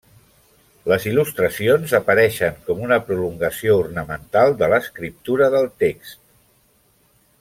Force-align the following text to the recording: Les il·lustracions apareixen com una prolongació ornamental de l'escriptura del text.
Les 0.91 1.03
il·lustracions 1.09 1.93
apareixen 1.97 2.57
com 2.69 2.81
una 2.85 2.99
prolongació 3.09 3.77
ornamental 3.83 4.57
de 4.63 4.71
l'escriptura 4.73 5.51
del 5.59 5.71
text. 5.85 6.19